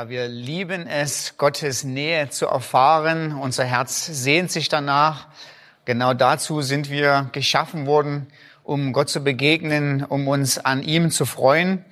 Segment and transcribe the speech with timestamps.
[0.00, 3.34] Ja, wir lieben es, Gottes Nähe zu erfahren.
[3.34, 5.26] Unser Herz sehnt sich danach.
[5.84, 8.26] Genau dazu sind wir geschaffen worden,
[8.62, 11.84] um Gott zu begegnen, um uns an ihm zu freuen.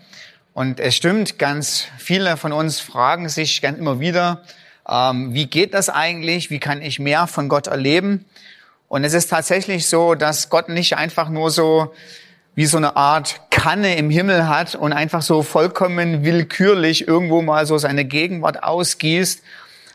[0.54, 4.40] Und es stimmt, ganz viele von uns fragen sich ganz immer wieder,
[4.88, 6.48] ähm, wie geht das eigentlich?
[6.48, 8.24] Wie kann ich mehr von Gott erleben?
[8.88, 11.92] Und es ist tatsächlich so, dass Gott nicht einfach nur so
[12.54, 17.66] wie so eine Art Kanne im Himmel hat und einfach so vollkommen willkürlich irgendwo mal
[17.66, 19.42] so seine Gegenwart ausgießt,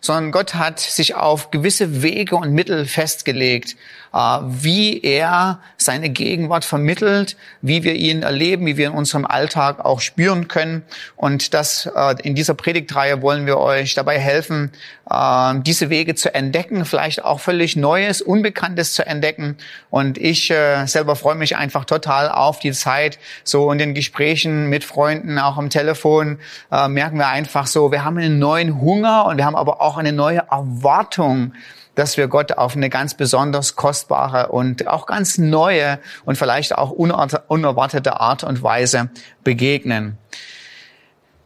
[0.01, 3.77] sondern Gott hat sich auf gewisse Wege und Mittel festgelegt,
[4.13, 10.01] wie er seine Gegenwart vermittelt, wie wir ihn erleben, wie wir in unserem Alltag auch
[10.01, 10.83] spüren können.
[11.15, 14.71] Und das äh, in dieser Predigtreihe wollen wir euch dabei helfen,
[15.09, 19.57] äh, diese Wege zu entdecken, vielleicht auch völlig Neues, Unbekanntes zu entdecken.
[19.89, 20.53] Und ich
[20.85, 25.57] selber freue mich einfach total auf die Zeit, so in den Gesprächen mit Freunden, auch
[25.57, 26.39] am Telefon,
[26.69, 30.13] merken wir einfach so, wir haben einen neuen Hunger und wir haben aber auch eine
[30.13, 31.53] neue Erwartung
[31.95, 36.91] dass wir Gott auf eine ganz besonders kostbare und auch ganz neue und vielleicht auch
[36.91, 39.09] unerwartete Art und Weise
[39.43, 40.17] begegnen.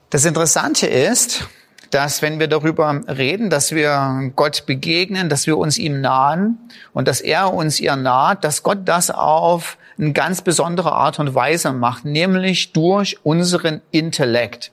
[0.10, 1.48] Das Interessante ist,
[1.92, 6.58] dass wenn wir darüber reden, dass wir Gott begegnen, dass wir uns ihm nahen
[6.94, 11.34] und dass er uns ihr naht, dass Gott das auf eine ganz besondere Art und
[11.34, 14.72] Weise macht, nämlich durch unseren Intellekt.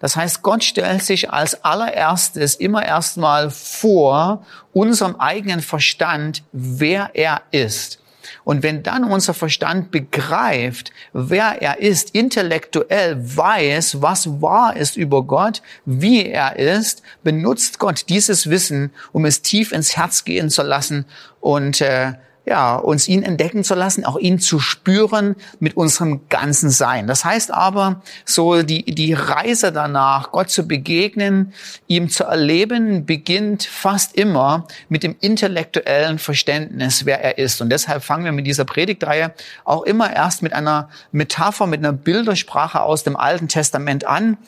[0.00, 7.42] Das heißt, Gott stellt sich als allererstes immer erstmal vor unserem eigenen Verstand, wer er
[7.52, 8.00] ist.
[8.44, 15.22] Und wenn dann unser Verstand begreift, wer er ist, intellektuell weiß, was wahr ist über
[15.24, 20.62] Gott, wie er ist, benutzt Gott dieses Wissen, um es tief ins Herz gehen zu
[20.62, 21.04] lassen
[21.40, 22.14] und äh,
[22.46, 27.06] ja, uns ihn entdecken zu lassen, auch ihn zu spüren mit unserem ganzen Sein.
[27.06, 31.52] Das heißt aber, so die, die Reise danach, Gott zu begegnen,
[31.86, 37.60] ihm zu erleben, beginnt fast immer mit dem intellektuellen Verständnis, wer er ist.
[37.60, 39.32] Und deshalb fangen wir mit dieser Predigtreihe
[39.64, 44.38] auch immer erst mit einer Metapher, mit einer Bildersprache aus dem Alten Testament an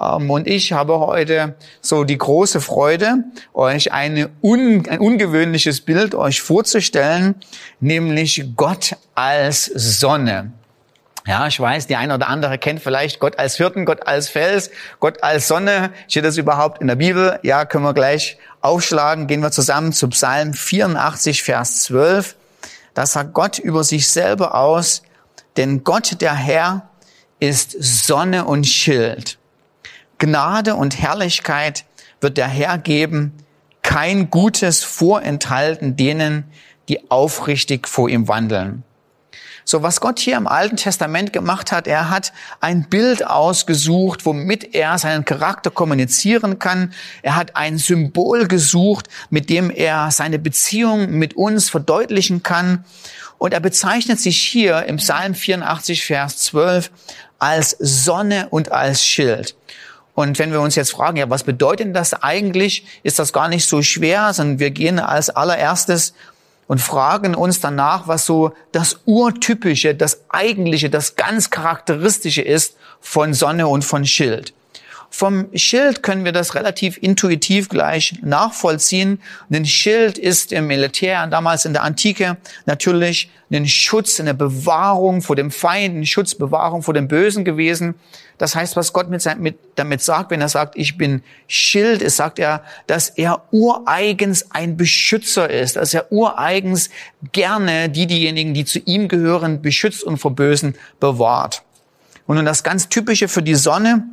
[0.00, 6.40] und ich habe heute so die große Freude, euch eine un, ein ungewöhnliches Bild euch
[6.40, 7.34] vorzustellen,
[7.80, 10.52] nämlich Gott als Sonne.
[11.26, 14.70] Ja, ich weiß, die eine oder andere kennt vielleicht Gott als Hirten, Gott als Fels,
[15.00, 15.90] Gott als Sonne.
[16.08, 17.38] Steht das überhaupt in der Bibel?
[17.42, 19.26] Ja, können wir gleich aufschlagen.
[19.26, 22.36] Gehen wir zusammen zu Psalm 84, Vers 12.
[22.94, 25.02] Da sagt Gott über sich selber aus,
[25.58, 26.88] denn Gott, der Herr,
[27.38, 29.39] ist Sonne und Schild.
[30.20, 31.84] Gnade und Herrlichkeit
[32.20, 33.32] wird der Herr geben,
[33.82, 36.44] kein Gutes vorenthalten denen,
[36.88, 38.84] die aufrichtig vor ihm wandeln.
[39.64, 44.74] So, was Gott hier im Alten Testament gemacht hat, er hat ein Bild ausgesucht, womit
[44.74, 46.92] er seinen Charakter kommunizieren kann.
[47.22, 52.84] Er hat ein Symbol gesucht, mit dem er seine Beziehung mit uns verdeutlichen kann.
[53.38, 56.90] Und er bezeichnet sich hier im Psalm 84, Vers 12
[57.38, 59.56] als Sonne und als Schild.
[60.20, 63.66] Und wenn wir uns jetzt fragen, ja, was bedeutet das eigentlich, ist das gar nicht
[63.66, 66.14] so schwer, sondern wir gehen als allererstes
[66.66, 73.34] und fragen uns danach, was so das Urtypische, das Eigentliche, das ganz Charakteristische ist von
[73.34, 74.52] Sonne und von Schild.
[75.12, 79.20] Vom Schild können wir das relativ intuitiv gleich nachvollziehen.
[79.52, 85.34] Ein Schild ist im Militär, damals in der Antike, natürlich ein Schutz, eine Bewahrung vor
[85.34, 87.96] dem Feind, ein Schutz, Bewahrung vor dem Bösen gewesen.
[88.38, 92.16] Das heißt, was Gott mit, mit, damit sagt, wenn er sagt, ich bin Schild, ist,
[92.16, 96.88] sagt er, dass er ureigens ein Beschützer ist, dass er ureigens
[97.32, 101.62] gerne die, diejenigen, die zu ihm gehören, beschützt und vor Bösen bewahrt.
[102.26, 104.04] Und nun das ganz Typische für die Sonne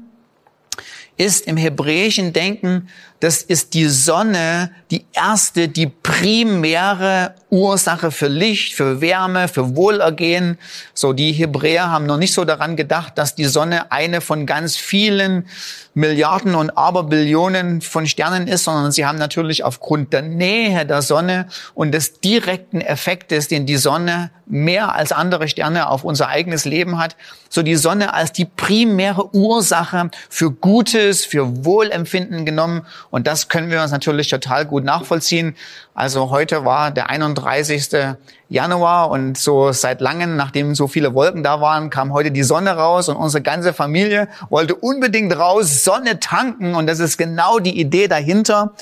[1.18, 8.74] ist im hebräischen Denken, das ist die Sonne die erste, die primäre Ursache für Licht,
[8.74, 10.58] für Wärme, für Wohlergehen.
[10.94, 14.78] So, die Hebräer haben noch nicht so daran gedacht, dass die Sonne eine von ganz
[14.78, 15.48] vielen
[15.94, 21.48] Milliarden und Aberbillionen von Sternen ist, sondern sie haben natürlich aufgrund der Nähe der Sonne
[21.74, 26.98] und des direkten Effektes, den die Sonne mehr als andere Sterne auf unser eigenes Leben
[27.00, 27.16] hat,
[27.50, 32.86] so die Sonne als die primäre Ursache für Gutes, für Wohlempfinden genommen.
[33.10, 35.56] Und das können wir uns natürlich total gut nachvollziehen.
[35.94, 38.16] Also heute war der 31.
[38.50, 42.72] Januar und so seit langem, nachdem so viele Wolken da waren, kam heute die Sonne
[42.72, 47.78] raus und unsere ganze Familie wollte unbedingt raus Sonne tanken und das ist genau die
[47.78, 48.74] Idee dahinter.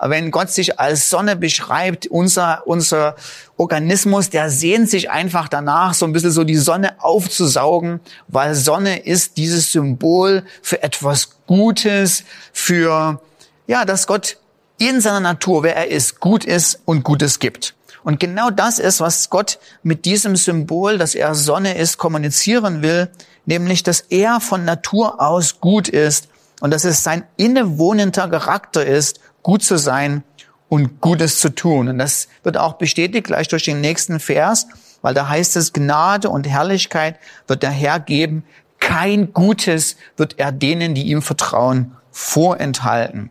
[0.00, 3.14] Wenn Gott sich als Sonne beschreibt, unser, unser
[3.56, 9.04] Organismus, der sehnt sich einfach danach, so ein bisschen so die Sonne aufzusaugen, weil Sonne
[9.04, 13.20] ist dieses Symbol für etwas Gutes, für,
[13.66, 14.38] ja, dass Gott
[14.78, 17.74] in seiner Natur, wer er ist, gut ist und Gutes gibt.
[18.04, 23.08] Und genau das ist, was Gott mit diesem Symbol, dass er Sonne ist, kommunizieren will,
[23.46, 26.28] nämlich, dass er von Natur aus gut ist
[26.60, 30.24] und dass es sein innewohnender Charakter ist, gut zu sein
[30.68, 31.88] und Gutes zu tun.
[31.88, 34.66] Und das wird auch bestätigt gleich durch den nächsten Vers,
[35.00, 38.44] weil da heißt es, Gnade und Herrlichkeit wird der Herr geben,
[38.80, 43.30] kein Gutes wird er denen, die ihm vertrauen, vorenthalten.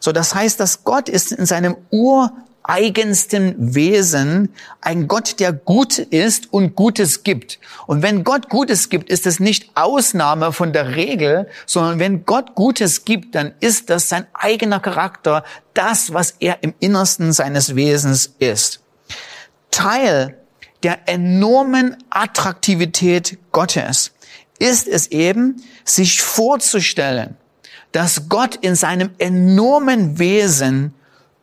[0.00, 4.50] So, das heißt, dass Gott ist in seinem ureigensten Wesen
[4.80, 7.58] ein Gott, der gut ist und Gutes gibt.
[7.86, 12.54] Und wenn Gott Gutes gibt, ist es nicht Ausnahme von der Regel, sondern wenn Gott
[12.54, 15.44] Gutes gibt, dann ist das sein eigener Charakter,
[15.74, 18.80] das, was er im Innersten seines Wesens ist.
[19.70, 20.38] Teil
[20.84, 24.12] der enormen Attraktivität Gottes
[24.58, 27.36] ist es eben, sich vorzustellen,
[27.94, 30.94] dass Gott in seinem enormen Wesen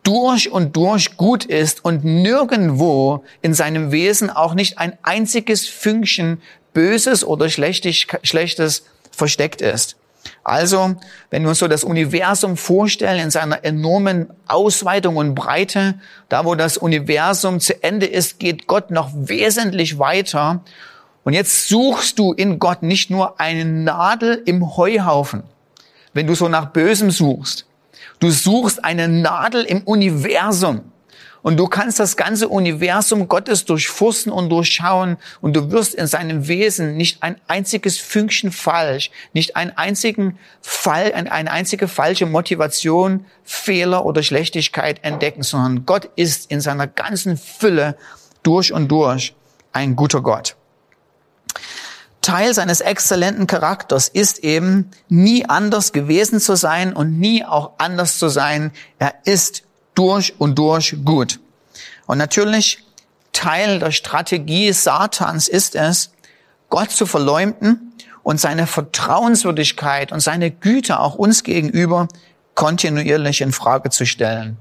[0.03, 6.42] durch und durch gut ist und nirgendwo in seinem Wesen auch nicht ein einziges Fünkchen
[6.74, 9.95] Böses oder Schlechtes versteckt ist.
[10.44, 10.95] Also,
[11.30, 16.56] wenn wir uns so das Universum vorstellen in seiner enormen Ausweitung und Breite, da wo
[16.56, 20.65] das Universum zu Ende ist, geht Gott noch wesentlich weiter.
[21.24, 25.44] Und jetzt suchst du in Gott nicht nur eine Nadel im Heuhaufen,
[26.13, 27.66] wenn du so nach Bösem suchst.
[28.19, 30.92] Du suchst eine Nadel im Universum.
[31.44, 36.48] Und du kannst das ganze Universum Gottes durchforsten und durchschauen und du wirst in seinem
[36.48, 44.06] Wesen nicht ein einziges Fünkchen falsch, nicht einen einzigen Fall, eine einzige falsche Motivation, Fehler
[44.06, 47.98] oder Schlechtigkeit entdecken, sondern Gott ist in seiner ganzen Fülle
[48.44, 49.34] durch und durch
[49.74, 50.56] ein guter Gott.
[52.21, 58.19] Teil seines exzellenten Charakters ist eben, nie anders gewesen zu sein und nie auch anders
[58.19, 58.71] zu sein.
[59.00, 59.63] Er ist
[59.95, 61.39] durch und durch gut.
[62.06, 62.85] Und natürlich
[63.33, 66.12] Teil der Strategie Satans ist es,
[66.69, 72.07] Gott zu verleumden und seine Vertrauenswürdigkeit und seine Güte auch uns gegenüber
[72.53, 74.57] kontinuierlich in Frage zu stellen.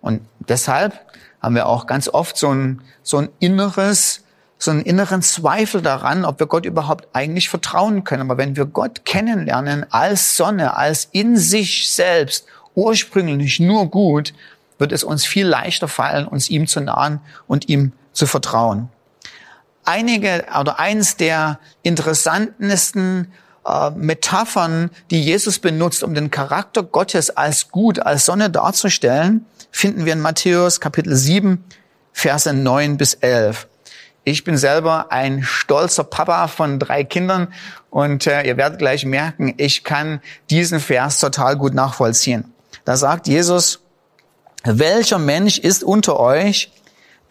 [0.00, 0.98] Und deshalb
[1.42, 4.23] haben wir auch ganz oft so ein, so ein inneres
[4.58, 8.22] so einen inneren Zweifel daran, ob wir Gott überhaupt eigentlich vertrauen können.
[8.22, 14.32] Aber wenn wir Gott kennenlernen als Sonne, als in sich selbst ursprünglich nur gut,
[14.78, 18.88] wird es uns viel leichter fallen, uns ihm zu nahen und ihm zu vertrauen.
[19.84, 23.32] Einige oder eins der interessantesten
[23.66, 30.04] äh, Metaphern, die Jesus benutzt, um den Charakter Gottes als gut, als Sonne darzustellen, finden
[30.06, 31.62] wir in Matthäus Kapitel 7,
[32.12, 33.66] Verse 9 bis 11.
[34.26, 37.48] Ich bin selber ein stolzer Papa von drei Kindern
[37.90, 42.52] und äh, ihr werdet gleich merken, ich kann diesen Vers total gut nachvollziehen.
[42.86, 43.80] Da sagt Jesus,
[44.64, 46.72] welcher Mensch ist unter euch,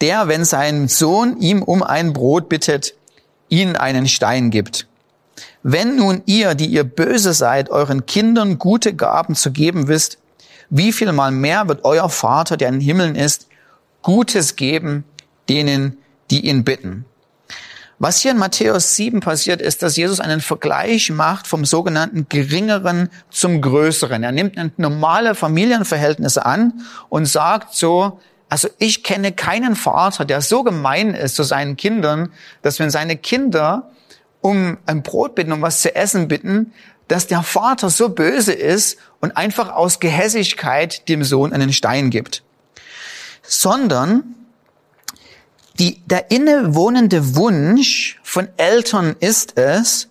[0.01, 2.93] der, wenn sein Sohn ihm um ein Brot bittet,
[3.49, 4.87] ihnen einen Stein gibt?
[5.63, 10.19] Wenn nun ihr, die ihr böse seid, euren Kindern gute Gaben zu geben wisst,
[10.69, 13.47] wie viel mal mehr wird euer Vater, der in den Himmeln ist,
[14.03, 15.05] Gutes geben
[15.49, 15.97] denen,
[16.33, 17.05] die ihn bitten.
[17.99, 23.09] Was hier in Matthäus 7 passiert, ist, dass Jesus einen Vergleich macht vom sogenannten Geringeren
[23.29, 24.23] zum Größeren.
[24.23, 30.63] Er nimmt normale Familienverhältnisse an und sagt so, also ich kenne keinen Vater, der so
[30.63, 32.31] gemein ist zu seinen Kindern,
[32.63, 33.91] dass wenn seine Kinder
[34.41, 36.73] um ein Brot bitten, um was zu essen bitten,
[37.07, 42.41] dass der Vater so böse ist und einfach aus Gehässigkeit dem Sohn einen Stein gibt.
[43.43, 44.35] Sondern
[45.83, 50.07] die, der innewohnende Wunsch von Eltern ist es,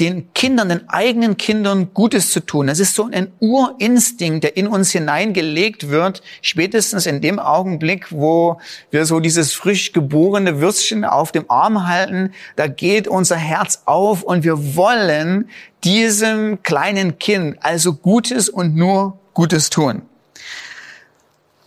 [0.00, 2.66] den Kindern, den eigenen Kindern Gutes zu tun.
[2.66, 8.58] Das ist so ein Urinstinkt, der in uns hineingelegt wird, spätestens in dem Augenblick, wo
[8.90, 14.22] wir so dieses frisch geborene Würstchen auf dem Arm halten, da geht unser Herz auf
[14.22, 15.50] und wir wollen
[15.84, 20.02] diesem kleinen Kind also Gutes und nur Gutes tun.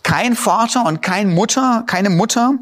[0.02, 2.58] Kein Vater und kein Mutter, keine Mutter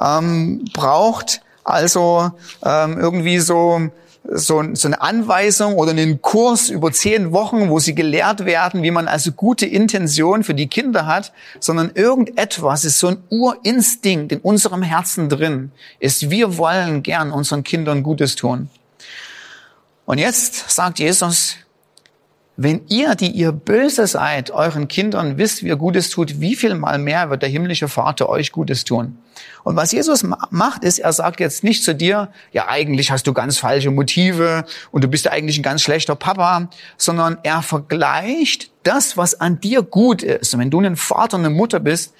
[0.00, 2.30] ähm, braucht also
[2.64, 3.90] ähm, irgendwie so
[4.30, 8.90] so, so eine Anweisung oder einen Kurs über zehn Wochen, wo sie gelehrt werden, wie
[8.90, 14.40] man also gute Intention für die Kinder hat, sondern irgendetwas ist so ein Urinstinkt in
[14.40, 18.68] unserem Herzen drin, ist, wir wollen gern unseren Kindern Gutes tun.
[20.04, 21.56] Und jetzt sagt Jesus,
[22.60, 26.74] wenn ihr, die ihr böse seid, euren Kindern wisst, wie ihr Gutes tut, wie viel
[26.74, 29.16] mal mehr wird der himmlische Vater euch Gutes tun?
[29.62, 33.32] Und was Jesus macht, ist, er sagt jetzt nicht zu dir, ja, eigentlich hast du
[33.32, 39.16] ganz falsche Motive und du bist eigentlich ein ganz schlechter Papa, sondern er vergleicht das,
[39.16, 40.52] was an dir gut ist.
[40.52, 42.12] Und wenn du ein Vater, eine Mutter bist,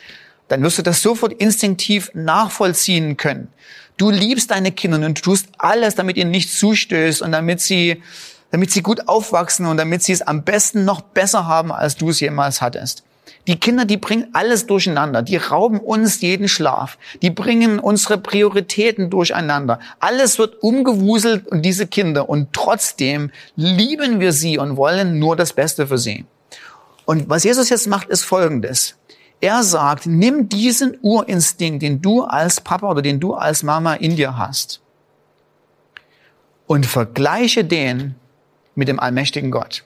[0.46, 3.48] dann wirst du das sofort instinktiv nachvollziehen können.
[3.96, 8.00] Du liebst deine Kinder und du tust alles, damit ihnen nicht zustößt und damit sie
[8.50, 12.10] damit sie gut aufwachsen und damit sie es am besten noch besser haben, als du
[12.10, 13.04] es jemals hattest.
[13.46, 15.22] Die Kinder, die bringen alles durcheinander.
[15.22, 16.98] Die rauben uns jeden Schlaf.
[17.22, 19.80] Die bringen unsere Prioritäten durcheinander.
[20.00, 22.28] Alles wird umgewuselt und diese Kinder.
[22.28, 26.26] Und trotzdem lieben wir sie und wollen nur das Beste für sie.
[27.06, 28.96] Und was Jesus jetzt macht, ist Folgendes.
[29.40, 34.16] Er sagt, nimm diesen Urinstinkt, den du als Papa oder den du als Mama in
[34.16, 34.80] dir hast
[36.66, 38.14] und vergleiche den
[38.78, 39.84] mit dem allmächtigen Gott.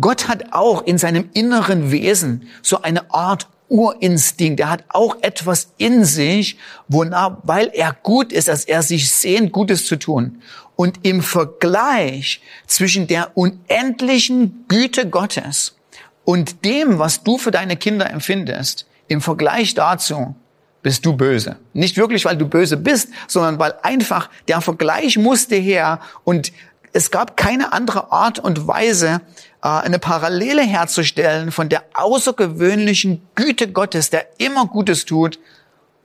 [0.00, 4.60] Gott hat auch in seinem inneren Wesen so eine Art Urinstinkt.
[4.60, 9.52] Er hat auch etwas in sich, wonach, weil er gut ist, dass er sich sehnt,
[9.52, 10.40] Gutes zu tun.
[10.76, 15.76] Und im Vergleich zwischen der unendlichen Güte Gottes
[16.24, 20.36] und dem, was du für deine Kinder empfindest, im Vergleich dazu
[20.82, 21.56] bist du böse.
[21.72, 26.52] Nicht wirklich, weil du böse bist, sondern weil einfach der Vergleich musste her und
[26.92, 29.20] es gab keine andere Art und Weise,
[29.62, 35.38] äh, eine Parallele herzustellen von der außergewöhnlichen Güte Gottes, der immer Gutes tut,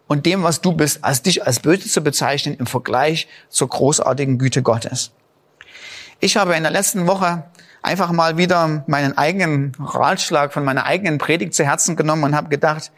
[0.07, 4.37] und dem, was du bist, als dich als böse zu bezeichnen im Vergleich zur großartigen
[4.37, 5.11] Güte Gottes.
[6.19, 7.45] Ich habe in der letzten Woche
[7.81, 12.49] einfach mal wieder meinen eigenen Ratschlag von meiner eigenen Predigt zu Herzen genommen und habe
[12.49, 12.91] gedacht,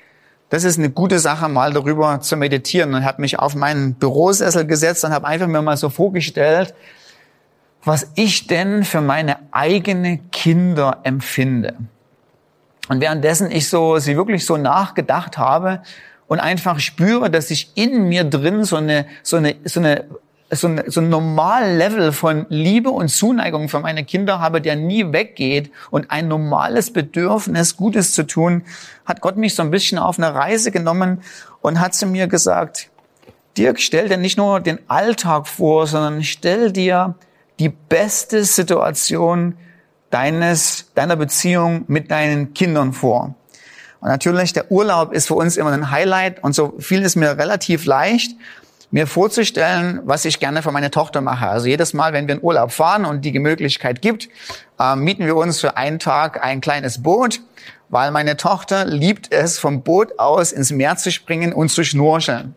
[0.50, 4.66] das ist eine gute Sache, mal darüber zu meditieren und habe mich auf meinen Bürosessel
[4.66, 6.76] gesetzt und habe einfach mir mal so vorgestellt,
[7.86, 11.76] was ich denn für meine eigene Kinder empfinde.
[12.90, 15.82] Und währenddessen ich so, sie wirklich so nachgedacht habe
[16.28, 20.06] und einfach spüre, dass ich in mir drin so eine, so eine, so eine,
[20.52, 24.76] so, ein, so ein normal Level von Liebe und Zuneigung für meine Kinder habe, der
[24.76, 28.64] nie weggeht und ein normales Bedürfnis, Gutes zu tun,
[29.06, 31.22] hat Gott mich so ein bisschen auf eine Reise genommen
[31.62, 32.90] und hat zu mir gesagt,
[33.58, 37.16] Dirk, stell dir nicht nur den Alltag vor, sondern stell dir
[37.60, 39.58] die beste Situation
[40.10, 43.36] deines, deiner Beziehung mit deinen Kindern vor.
[44.00, 47.38] Und natürlich, der Urlaub ist für uns immer ein Highlight und so fiel es mir
[47.38, 48.32] relativ leicht,
[48.92, 51.48] mir vorzustellen, was ich gerne für meine Tochter mache.
[51.48, 54.30] Also jedes Mal, wenn wir in Urlaub fahren und die Möglichkeit gibt,
[54.80, 57.42] äh, mieten wir uns für einen Tag ein kleines Boot,
[57.90, 62.56] weil meine Tochter liebt es, vom Boot aus ins Meer zu springen und zu schnorcheln.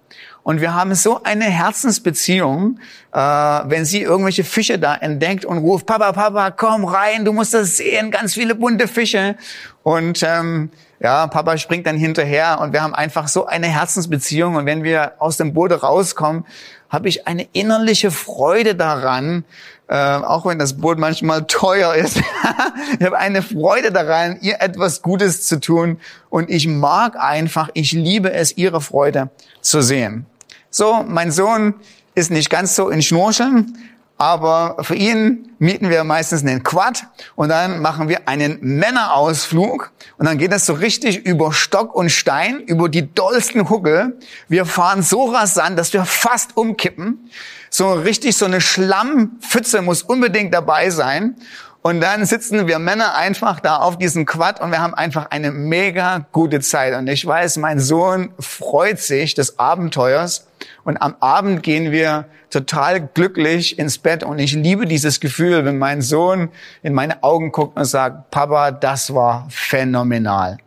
[0.49, 2.81] Und wir haben so eine Herzensbeziehung,
[3.13, 7.53] äh, wenn sie irgendwelche Fische da entdeckt und ruft, Papa, Papa, komm rein, du musst
[7.53, 9.37] das sehen, ganz viele bunte Fische.
[9.83, 14.55] Und ähm, ja, Papa springt dann hinterher und wir haben einfach so eine Herzensbeziehung.
[14.55, 16.47] Und wenn wir aus dem Boot rauskommen,
[16.89, 19.45] habe ich eine innerliche Freude daran,
[19.87, 22.23] äh, auch wenn das Boot manchmal teuer ist.
[22.99, 26.01] ich habe eine Freude daran, ihr etwas Gutes zu tun.
[26.31, 29.29] Und ich mag einfach, ich liebe es, ihre Freude
[29.61, 30.25] zu sehen.
[30.71, 31.75] So, mein Sohn
[32.15, 33.79] ist nicht ganz so in Schnurcheln,
[34.19, 37.05] aber für ihn mieten wir meistens einen Quad
[37.37, 42.11] und dann machen wir einen Männerausflug und dann geht es so richtig über Stock und
[42.11, 44.19] Stein, über die dollsten Huckel.
[44.49, 47.31] Wir fahren so rasant, dass wir fast umkippen.
[47.71, 51.37] So richtig so eine Schlammpfütze muss unbedingt dabei sein.
[51.83, 55.53] Und dann sitzen wir Männer einfach da auf diesem Quad und wir haben einfach eine
[55.53, 56.95] mega gute Zeit.
[56.95, 60.48] Und ich weiß, mein Sohn freut sich des Abenteuers.
[60.85, 64.25] Und am Abend gehen wir total glücklich ins Bett.
[64.25, 66.51] Und ich liebe dieses Gefühl, wenn mein Sohn
[66.83, 70.59] in meine Augen guckt und sagt, Papa, das war phänomenal.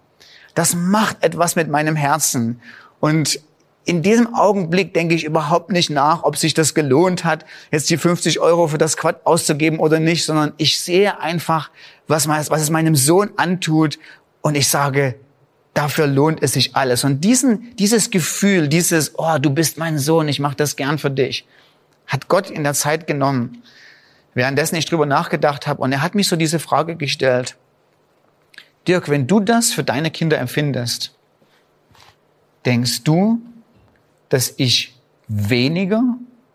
[0.53, 2.61] Das macht etwas mit meinem Herzen.
[2.99, 3.39] Und
[3.83, 7.97] in diesem Augenblick denke ich überhaupt nicht nach, ob sich das gelohnt hat, jetzt die
[7.97, 11.71] 50 Euro für das Quad auszugeben oder nicht, sondern ich sehe einfach,
[12.07, 13.97] was, was es meinem Sohn antut
[14.41, 15.15] und ich sage,
[15.73, 17.03] dafür lohnt es sich alles.
[17.03, 21.11] Und diesen, dieses Gefühl, dieses, oh, du bist mein Sohn, ich mache das gern für
[21.11, 21.45] dich,
[22.07, 23.63] hat Gott in der Zeit genommen,
[24.33, 25.81] währenddessen ich drüber nachgedacht habe.
[25.81, 27.57] Und er hat mich so diese Frage gestellt,
[28.87, 31.13] Dirk, wenn du das für deine Kinder empfindest,
[32.65, 33.39] denkst du,
[34.29, 36.01] dass ich weniger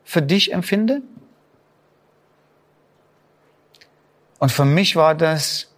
[0.04, 1.02] für dich empfinde?
[4.38, 5.68] Und für mich war das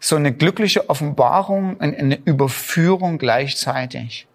[0.00, 4.26] so eine glückliche Offenbarung, eine Überführung gleichzeitig.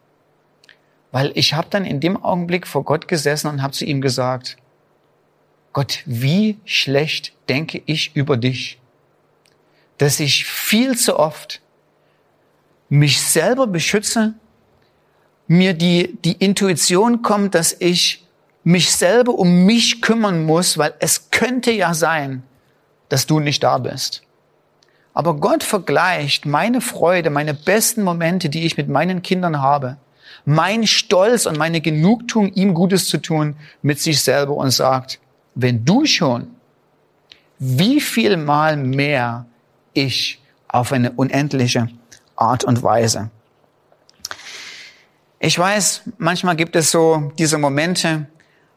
[1.12, 4.58] Weil ich habe dann in dem Augenblick vor Gott gesessen und habe zu ihm gesagt,
[5.72, 8.80] Gott, wie schlecht denke ich über dich,
[9.98, 11.62] dass ich viel zu oft
[12.90, 14.36] mich selber beschütze
[15.48, 18.26] mir die, die Intuition kommt, dass ich
[18.64, 22.44] mich selber um mich kümmern muss, weil es könnte ja sein,
[23.10, 24.24] dass du nicht da bist.
[25.14, 29.98] Aber Gott vergleicht meine Freude, meine besten Momente, die ich mit meinen Kindern habe,
[30.46, 35.20] mein Stolz und meine Genugtuung, ihm Gutes zu tun, mit sich selber und sagt,
[35.56, 36.48] wenn du schon,
[37.60, 39.46] wie viel mal mehr
[39.94, 41.88] ich auf eine unendliche
[42.36, 43.30] Art und Weise.
[45.40, 48.28] Ich weiß, manchmal gibt es so diese Momente.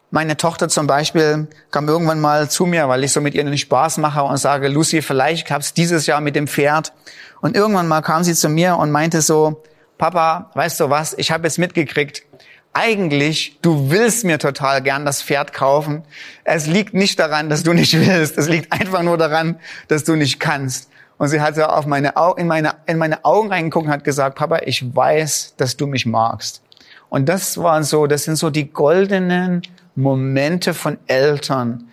[0.09, 3.57] Meine Tochter zum Beispiel kam irgendwann mal zu mir, weil ich so mit ihr einen
[3.57, 6.93] Spaß mache und sage, Lucy, vielleicht gab's dieses Jahr mit dem Pferd.
[7.41, 9.63] Und irgendwann mal kam sie zu mir und meinte so,
[9.97, 12.23] Papa, weißt du was, ich habe jetzt mitgekriegt,
[12.71, 16.03] eigentlich, du willst mir total gern das Pferd kaufen.
[16.43, 18.37] Es liegt nicht daran, dass du nicht willst.
[18.37, 19.59] Es liegt einfach nur daran,
[19.89, 20.89] dass du nicht kannst.
[21.17, 24.37] Und sie hat so auf meine, in, meine, in meine Augen reingeguckt und hat gesagt,
[24.37, 26.61] Papa, ich weiß, dass du mich magst.
[27.09, 29.63] Und das waren so, das sind so die goldenen
[29.97, 31.89] Momente von Eltern,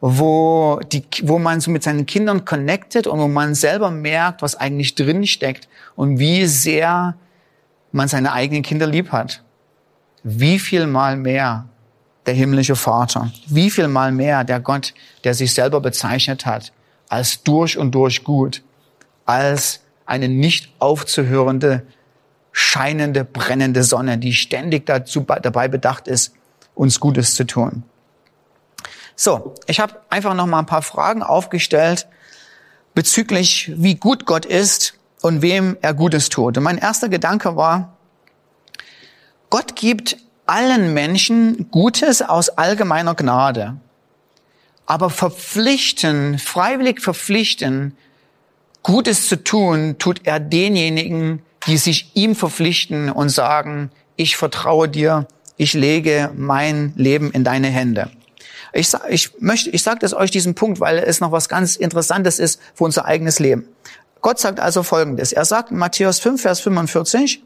[0.00, 4.54] wo, die, wo man so mit seinen Kindern connected und wo man selber merkt, was
[4.54, 7.16] eigentlich drin steckt und wie sehr
[7.90, 9.42] man seine eigenen Kinder lieb hat.
[10.22, 11.68] Wie viel mal mehr
[12.24, 16.72] der himmlische Vater, wie viel mal mehr der Gott, der sich selber bezeichnet hat
[17.08, 18.62] als durch und durch gut,
[19.26, 21.82] als eine nicht aufzuhörende,
[22.52, 26.34] scheinende, brennende Sonne, die ständig dazu, dabei bedacht ist,
[26.74, 27.82] uns Gutes zu tun.
[29.16, 32.06] So, ich habe einfach noch mal ein paar Fragen aufgestellt
[32.94, 36.56] bezüglich, wie gut Gott ist und wem er Gutes tut.
[36.56, 37.96] Und mein erster Gedanke war,
[39.50, 43.76] Gott gibt allen Menschen Gutes aus allgemeiner Gnade
[44.90, 47.96] aber verpflichten, freiwillig verpflichten,
[48.82, 55.28] Gutes zu tun, tut er denjenigen, die sich ihm verpflichten und sagen, ich vertraue dir,
[55.60, 58.10] ich lege mein Leben in deine Hände.
[58.72, 62.38] Ich, ich möchte, ich sage das euch diesen Punkt, weil es noch was ganz Interessantes
[62.38, 63.68] ist für unser eigenes Leben.
[64.22, 65.34] Gott sagt also Folgendes.
[65.34, 67.42] Er sagt in Matthäus 5, Vers 45,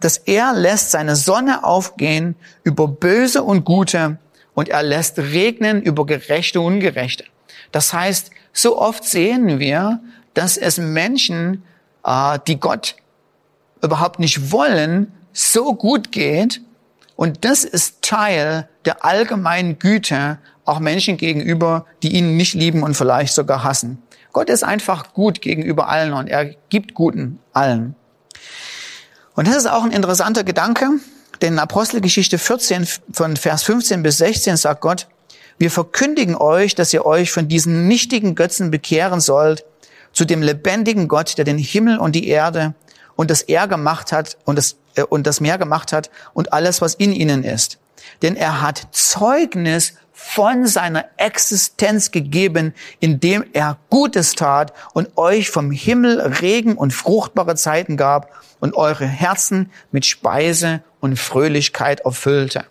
[0.00, 4.16] dass er lässt seine Sonne aufgehen über Böse und Gute
[4.54, 7.24] und er lässt regnen über Gerechte und Ungerechte.
[7.72, 10.00] Das heißt, so oft sehen wir,
[10.32, 11.62] dass es Menschen,
[12.04, 12.96] äh, die Gott
[13.82, 16.62] überhaupt nicht wollen, so gut geht.
[17.18, 22.94] Und das ist Teil der allgemeinen Güte auch Menschen gegenüber, die ihn nicht lieben und
[22.94, 24.00] vielleicht sogar hassen.
[24.32, 27.96] Gott ist einfach gut gegenüber allen und er gibt Guten allen.
[29.34, 30.90] Und das ist auch ein interessanter Gedanke,
[31.42, 35.08] denn in Apostelgeschichte 14 von Vers 15 bis 16 sagt Gott,
[35.58, 39.64] wir verkündigen euch, dass ihr euch von diesen nichtigen Götzen bekehren sollt,
[40.12, 42.74] zu dem lebendigen Gott, der den Himmel und die Erde
[43.18, 46.80] und das Er gemacht hat und das, äh, und das Meer gemacht hat und alles,
[46.80, 47.78] was in ihnen ist.
[48.22, 55.72] Denn er hat Zeugnis von seiner Existenz gegeben, indem er Gutes tat und euch vom
[55.72, 62.66] Himmel Regen und fruchtbare Zeiten gab und eure Herzen mit Speise und Fröhlichkeit erfüllte.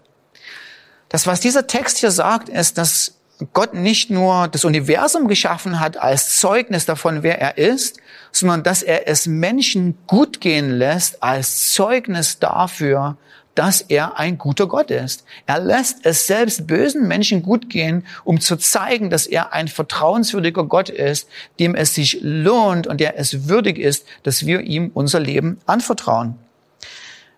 [1.10, 3.18] Das, was dieser Text hier sagt, ist, dass
[3.52, 8.00] Gott nicht nur das Universum geschaffen hat als Zeugnis davon, wer er ist,
[8.40, 13.18] sondern dass er es Menschen gut gehen lässt als Zeugnis dafür,
[13.56, 15.26] dass er ein guter Gott ist.
[15.48, 20.66] Er lässt es selbst bösen Menschen gut gehen, um zu zeigen, dass er ein vertrauenswürdiger
[20.66, 21.28] Gott ist,
[21.60, 26.36] dem es sich lohnt und der es würdig ist, dass wir ihm unser Leben anvertrauen.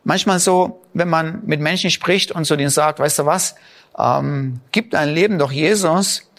[0.04, 3.56] Manchmal so, wenn man mit Menschen spricht und so denen sagt, weißt du was,
[3.98, 6.30] ähm, gib dein Leben doch Jesus,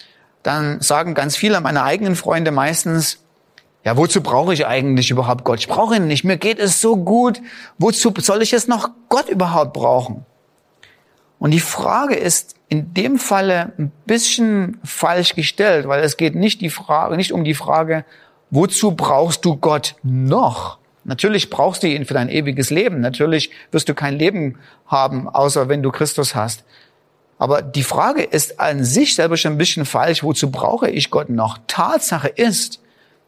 [0.43, 3.19] dann sagen ganz viele meiner eigenen Freunde meistens,
[3.85, 5.61] Ja, wozu brauche ich eigentlich überhaupt Gott?
[5.61, 6.25] Ich brauche ihn nicht.
[6.25, 7.41] Mir geht es so gut.
[7.79, 10.27] Wozu soll ich jetzt noch Gott überhaupt brauchen?
[11.39, 16.61] Und die Frage ist in dem Falle ein bisschen falsch gestellt, weil es geht nicht
[16.61, 18.05] die Frage, nicht um die Frage,
[18.51, 20.79] wozu brauchst du Gott noch?
[21.05, 23.01] Natürlich brauchst du ihn für dein ewiges Leben.
[23.01, 26.65] Natürlich wirst du kein Leben haben, außer wenn du Christus hast.
[27.39, 30.23] Aber die Frage ist an sich selber schon ein bisschen falsch.
[30.23, 31.59] Wozu brauche ich Gott noch?
[31.67, 32.81] Tatsache ist,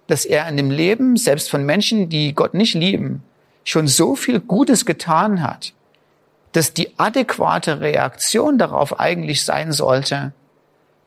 [0.06, 3.22] dass er in dem Leben, selbst von Menschen, die Gott nicht lieben,
[3.64, 5.72] schon so viel Gutes getan hat,
[6.52, 10.32] dass die adäquate Reaktion darauf eigentlich sein sollte,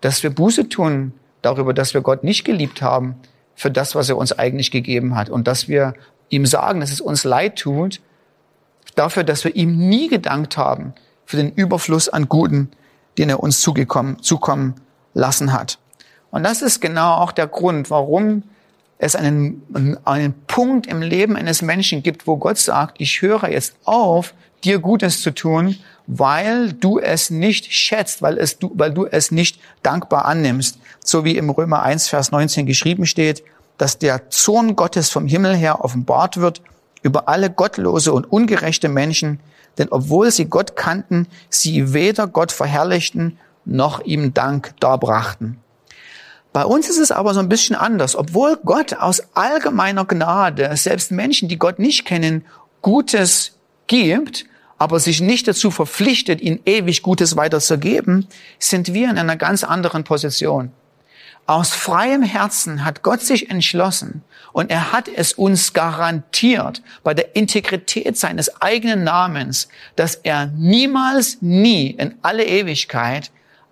[0.02, 3.16] dass wir Buße tun darüber, dass wir Gott nicht geliebt haben
[3.56, 5.94] für das, was er uns eigentlich gegeben hat und dass wir
[6.30, 8.02] ihm sagen, dass es uns leid tut,
[8.96, 10.94] dafür, dass wir ihm nie gedankt haben
[11.26, 12.72] für den Überfluss an Guten,
[13.18, 14.76] den er uns zugekommen, zukommen
[15.14, 15.80] lassen hat.
[16.32, 18.44] Und das ist genau auch der Grund, warum
[18.98, 23.76] es einen, einen Punkt im Leben eines Menschen gibt, wo Gott sagt, ich höre jetzt
[23.84, 25.78] auf, dir Gutes zu tun,
[26.08, 30.80] weil du es nicht schätzt, weil, es du, weil du es nicht dankbar annimmst.
[31.04, 33.44] So wie im Römer 1, Vers 19 geschrieben steht,
[33.78, 36.62] dass der Zorn Gottes vom Himmel her offenbart wird
[37.02, 39.40] über alle gottlose und ungerechte Menschen,
[39.78, 45.58] denn obwohl sie Gott kannten, sie weder Gott verherrlichten noch ihm Dank darbrachten.
[46.56, 48.16] Bei uns ist es aber so ein bisschen anders.
[48.16, 52.46] Obwohl Gott aus allgemeiner Gnade selbst Menschen, die Gott nicht kennen,
[52.82, 54.46] Gutes gibt,
[54.78, 58.26] aber sich nicht dazu verpflichtet, ihnen ewig Gutes weiterzugeben,
[58.58, 60.72] sind wir in einer ganz anderen Position.
[61.46, 67.36] Aus freiem Herzen hat Gott sich entschlossen und er hat es uns garantiert bei der
[67.36, 73.30] Integrität seines eigenen Namens, dass er niemals, nie in alle Ewigkeit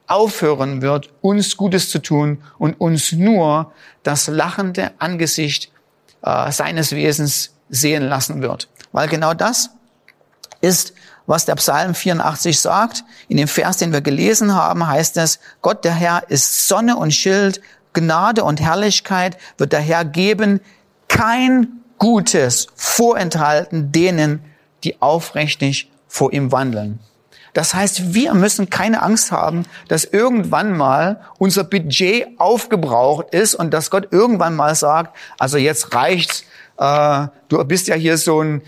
[0.08, 3.72] aufhören wird, uns Gutes zu tun und uns nur
[4.04, 5.72] das lachende Angesicht
[6.22, 8.70] äh, seines Wesens sehen lassen wird.
[8.92, 9.72] Weil genau das
[10.62, 10.94] ist,
[11.26, 13.04] was der Psalm 84 sagt.
[13.28, 17.14] In dem Vers, den wir gelesen haben, heißt es, Gott der Herr ist Sonne und
[17.14, 17.62] Schild,
[17.94, 20.60] Gnade und Herrlichkeit wird der Herr geben,
[21.08, 24.44] kein Gutes vorenthalten denen,
[24.84, 27.00] die aufrichtig vor ihm wandeln.
[27.54, 33.72] Das heißt, wir müssen keine Angst haben, dass irgendwann mal unser Budget aufgebraucht ist und
[33.72, 36.46] dass Gott irgendwann mal sagt, also jetzt reicht's,
[36.78, 38.64] äh, du bist ja hier so ein,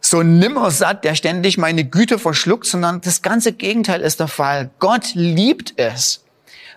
[0.00, 4.70] so ein Nimmersatt, der ständig meine Güte verschluckt, sondern das ganze Gegenteil ist der Fall.
[4.78, 6.24] Gott liebt es,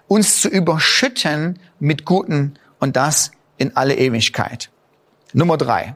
[0.08, 4.70] uns zu überschütten mit Guten und das in alle Ewigkeit.
[5.34, 5.96] Nummer drei.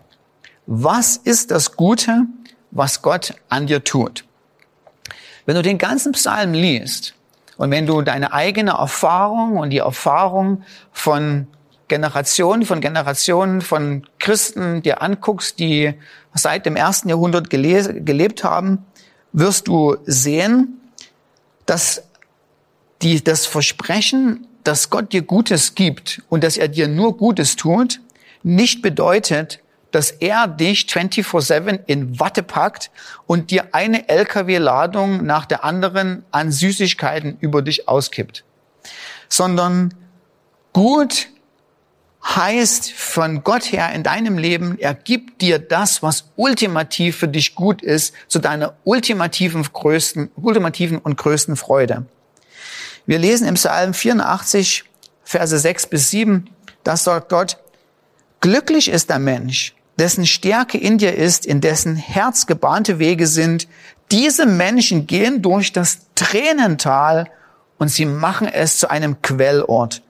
[0.68, 2.26] Was ist das Gute,
[2.70, 4.26] was Gott an dir tut?
[5.46, 7.14] Wenn du den ganzen Psalm liest
[7.58, 11.48] und wenn du deine eigene Erfahrung und die Erfahrung von
[11.88, 15.94] Generationen von Generationen von Christen dir anguckst, die
[16.34, 18.86] seit dem ersten Jahrhundert gelebt haben,
[19.34, 20.82] wirst du sehen,
[21.66, 22.04] dass
[23.02, 28.02] die, das Versprechen, dass Gott dir Gutes gibt und dass er dir nur Gutes tut,
[28.42, 29.60] nicht bedeutet,
[29.96, 32.92] dass er dich 24-7 in Watte packt
[33.28, 38.44] und dir eine LKW-Ladung nach der anderen an Süßigkeiten über dich auskippt.
[39.30, 39.94] Sondern
[40.74, 41.30] gut
[42.26, 47.56] heißt von Gott her in deinem Leben, er gibt dir das, was ultimativ für dich
[47.56, 52.06] gut ist, zu deiner ultimativen, größten, ultimativen und größten Freude.
[53.06, 54.84] Wir lesen im Psalm 84,
[55.24, 56.50] Verse 6 bis 7,
[56.84, 57.60] da sagt Gott,
[58.42, 63.68] glücklich ist der Mensch, dessen Stärke in dir ist, in dessen Herz gebahnte Wege sind.
[64.12, 67.30] Diese Menschen gehen durch das Tränental
[67.78, 70.02] und sie machen es zu einem Quellort.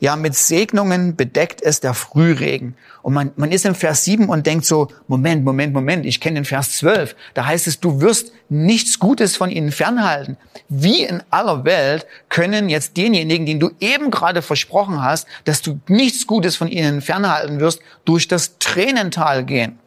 [0.00, 2.74] Ja, mit Segnungen bedeckt es der Frühregen.
[3.02, 6.36] Und man, man ist im Vers 7 und denkt so, Moment, Moment, Moment, ich kenne
[6.36, 7.14] den Vers 12.
[7.34, 10.38] Da heißt es, du wirst nichts Gutes von ihnen fernhalten.
[10.70, 15.80] Wie in aller Welt können jetzt denjenigen, denen du eben gerade versprochen hast, dass du
[15.86, 19.78] nichts Gutes von ihnen fernhalten wirst, durch das Tränental gehen?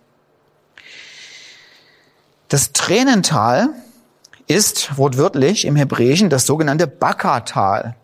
[2.49, 3.69] Das Tränental
[4.45, 7.95] ist wortwörtlich im Hebräischen das sogenannte Bakka-Tal.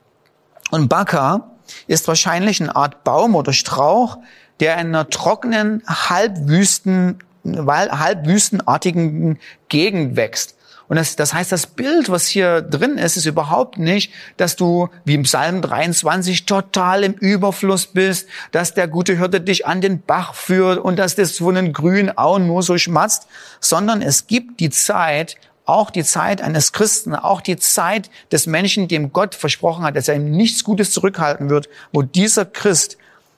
[0.71, 1.48] Und Bakka
[1.87, 4.17] ist wahrscheinlich eine Art Baum oder Strauch,
[4.59, 10.55] der in einer trockenen, halbwüsten, halbwüstenartigen Gegend wächst.
[10.89, 14.89] Und das, das heißt, das Bild, was hier drin ist, ist überhaupt nicht, dass du
[15.05, 20.01] wie im Psalm 23 total im Überfluss bist, dass der gute Hirte dich an den
[20.01, 23.27] Bach führt und dass das von den grünen Auen nur so schmatzt,
[23.59, 25.37] sondern es gibt die Zeit,
[25.69, 30.07] auch die Zeit eines Christen, auch die Zeit des Menschen, dem Gott versprochen hat, dass
[30.07, 32.97] er ihm nichts Gutes zurückhalten wird, wo dieser Christ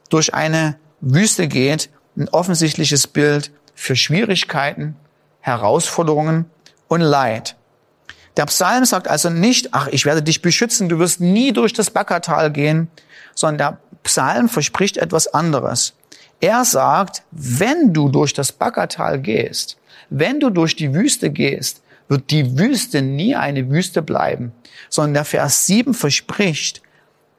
[0.10, 4.96] durch eine Wüste geht, ein offensichtliches Bild für Schwierigkeiten,
[5.40, 6.46] Herausforderungen
[6.88, 7.56] und Leid.
[8.38, 11.90] Der Psalm sagt also nicht, ach, ich werde dich beschützen, du wirst nie durch das
[11.90, 12.90] Backertal gehen,
[13.36, 15.94] sondern der Psalm verspricht etwas anderes.
[16.40, 19.78] Er sagt, wenn du durch das Backertal gehst,
[20.10, 21.81] wenn du durch die Wüste gehst,
[22.12, 24.52] wird die Wüste nie eine Wüste bleiben,
[24.90, 26.82] sondern der Vers 7 verspricht,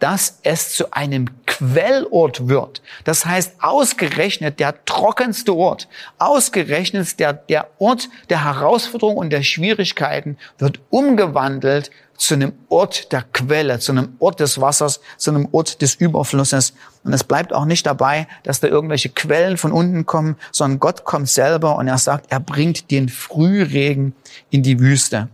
[0.03, 2.83] dass es zu einem Quellort wird.
[3.05, 5.87] Das heißt, ausgerechnet der trockenste Ort,
[6.19, 13.23] ausgerechnet der, der Ort der Herausforderung und der Schwierigkeiten wird umgewandelt zu einem Ort der
[13.33, 16.75] Quelle, zu einem Ort des Wassers, zu einem Ort des Überflusses.
[17.05, 21.05] Und es bleibt auch nicht dabei, dass da irgendwelche Quellen von unten kommen, sondern Gott
[21.05, 24.17] kommt selber und er sagt, er bringt den Frühregen
[24.51, 25.29] in die Wüste.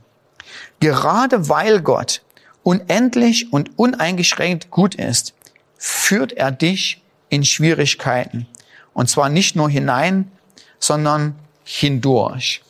[0.80, 2.20] Gerade weil Gott
[2.62, 5.34] unendlich und uneingeschränkt gut ist,
[5.76, 8.46] führt er dich in Schwierigkeiten.
[8.92, 10.30] Und zwar nicht nur hinein,
[10.78, 12.62] sondern hindurch.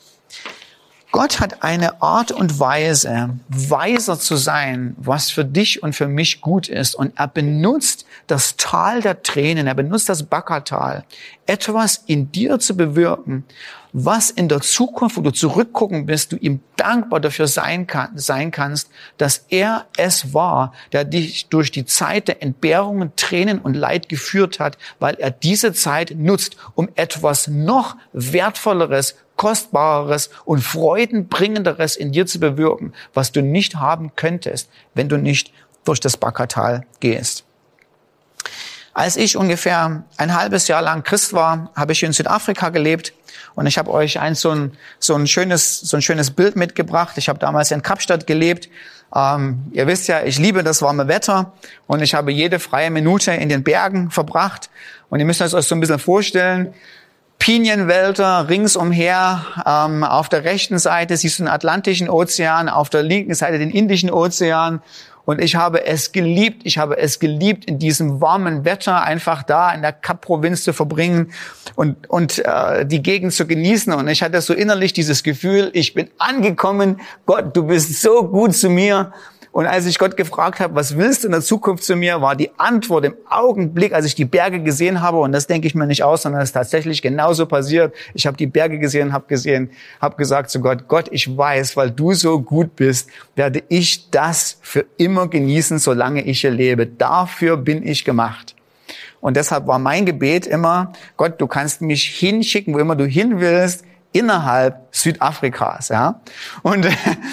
[1.10, 6.42] Gott hat eine Art und Weise, weiser zu sein, was für dich und für mich
[6.42, 6.94] gut ist.
[6.94, 11.04] Und er benutzt das Tal der Tränen, er benutzt das Backertal,
[11.46, 13.44] etwas in dir zu bewirken,
[13.92, 18.50] was in der Zukunft, wo du zurückgucken bist, du ihm dankbar dafür sein, kann, sein
[18.50, 24.10] kannst, dass er es war, der dich durch die Zeit der Entbehrungen, Tränen und Leid
[24.10, 32.12] geführt hat, weil er diese Zeit nutzt, um etwas noch wertvolleres, kostbareres und freudenbringenderes in
[32.12, 37.44] dir zu bewirken, was du nicht haben könntest, wenn du nicht durch das Backertal gehst.
[38.92, 43.14] Als ich ungefähr ein halbes Jahr lang Christ war, habe ich in Südafrika gelebt
[43.54, 47.16] und ich habe euch ein so ein, so ein schönes so ein schönes Bild mitgebracht.
[47.16, 48.68] Ich habe damals in Kapstadt gelebt.
[49.14, 51.52] Ähm, ihr wisst ja, ich liebe das warme Wetter
[51.86, 54.68] und ich habe jede freie Minute in den Bergen verbracht.
[55.10, 56.74] Und ihr müsst euch so ein bisschen vorstellen,
[57.38, 59.44] Pinienwälder ringsumher.
[59.64, 63.70] Ähm, auf der rechten Seite siehst du den Atlantischen Ozean, auf der linken Seite den
[63.70, 64.82] Indischen Ozean.
[65.24, 69.70] Und ich habe es geliebt, ich habe es geliebt, in diesem warmen Wetter einfach da
[69.74, 71.32] in der Kap-Provinz zu verbringen
[71.74, 73.92] und, und äh, die Gegend zu genießen.
[73.92, 78.56] Und ich hatte so innerlich dieses Gefühl, ich bin angekommen, Gott, du bist so gut
[78.56, 79.12] zu mir.
[79.58, 82.36] Und als ich Gott gefragt habe, was willst du in der Zukunft zu mir, war
[82.36, 85.88] die Antwort im Augenblick, als ich die Berge gesehen habe, und das denke ich mir
[85.88, 87.92] nicht aus, sondern es ist tatsächlich genauso passiert.
[88.14, 91.90] Ich habe die Berge gesehen, habe gesehen, habe gesagt zu Gott, Gott, ich weiß, weil
[91.90, 96.86] du so gut bist, werde ich das für immer genießen, solange ich hier lebe.
[96.86, 98.54] Dafür bin ich gemacht.
[99.20, 103.40] Und deshalb war mein Gebet immer, Gott, du kannst mich hinschicken, wo immer du hin
[103.40, 106.20] willst, innerhalb Südafrikas, ja.
[106.62, 106.86] Und,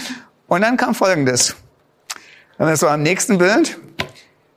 [0.47, 1.55] und dann kam Folgendes.
[2.57, 3.77] Und das war am nächsten Bild.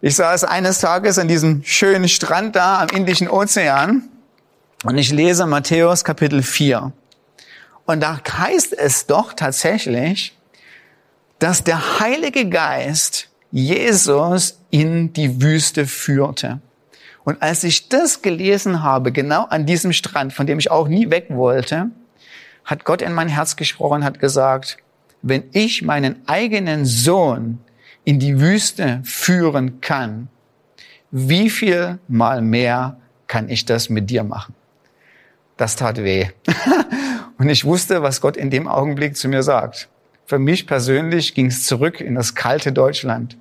[0.01, 4.09] Ich saß eines Tages an diesem schönen Strand da am Indischen Ozean
[4.85, 6.93] und ich lese Matthäus Kapitel 4.
[7.87, 10.39] Und da heißt es doch tatsächlich,
[11.41, 16.61] dass der Heilige Geist Jesus in die Wüste führte.
[17.25, 21.11] Und als ich das gelesen habe, genau an diesem Strand, von dem ich auch nie
[21.11, 21.91] weg wollte,
[22.65, 24.77] hat Gott in mein Herz gesprochen, hat gesagt,
[25.23, 27.59] wenn ich meinen eigenen Sohn
[28.09, 30.29] in die Wüste führen kann,
[31.11, 34.55] wie viel mal mehr kann ich das mit dir machen?
[35.59, 36.29] Das tat weh.
[37.39, 39.91] Und ich wusste, was Gott in dem Augenblick zu mir sagt.
[40.25, 43.37] Für mich persönlich ging es zurück in das kalte Deutschland.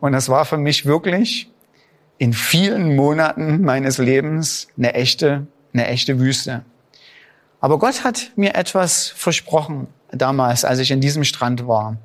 [0.00, 1.48] Und das war für mich wirklich
[2.18, 6.64] in vielen Monaten meines Lebens eine echte, eine echte Wüste.
[7.60, 11.98] Aber Gott hat mir etwas versprochen damals, als ich in diesem Strand war.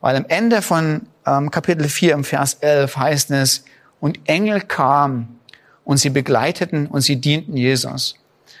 [0.00, 3.64] Weil am Ende von ähm, Kapitel 4 im Vers 11 heißt es,
[4.00, 5.38] und Engel kamen
[5.84, 8.14] und sie begleiteten und sie dienten Jesus.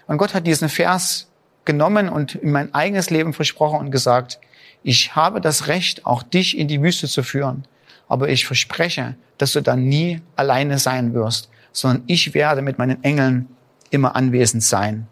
[0.06, 1.28] Und Gott hat diesen Vers
[1.64, 4.38] genommen und in mein eigenes Leben versprochen und gesagt,
[4.82, 7.64] ich habe das Recht, auch dich in die Wüste zu führen.
[8.08, 13.04] Aber ich verspreche, dass du dann nie alleine sein wirst, sondern ich werde mit meinen
[13.04, 13.48] Engeln
[13.90, 15.06] immer anwesend sein.